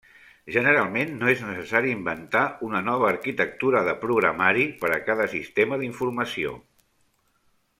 Generalment, 0.53 1.11
no 1.17 1.27
és 1.33 1.43
necessari 1.49 1.91
inventar 1.97 2.41
una 2.69 2.81
nova 2.87 3.07
arquitectura 3.09 3.83
de 3.91 3.95
programari 4.07 4.65
per 4.85 4.91
a 4.97 5.01
cada 5.11 5.29
sistema 5.35 5.79
d'informació. 5.83 6.57